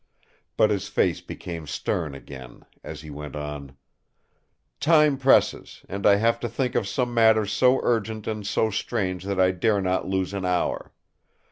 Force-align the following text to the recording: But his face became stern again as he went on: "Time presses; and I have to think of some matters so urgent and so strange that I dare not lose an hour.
But 0.57 0.71
his 0.71 0.87
face 0.87 1.21
became 1.21 1.67
stern 1.67 2.15
again 2.15 2.65
as 2.83 3.01
he 3.01 3.11
went 3.11 3.35
on: 3.35 3.77
"Time 4.79 5.15
presses; 5.15 5.85
and 5.87 6.07
I 6.07 6.15
have 6.15 6.39
to 6.39 6.49
think 6.49 6.73
of 6.73 6.87
some 6.87 7.13
matters 7.13 7.51
so 7.51 7.79
urgent 7.83 8.25
and 8.25 8.43
so 8.43 8.71
strange 8.71 9.23
that 9.25 9.39
I 9.39 9.51
dare 9.51 9.79
not 9.79 10.07
lose 10.07 10.33
an 10.33 10.43
hour. 10.43 10.91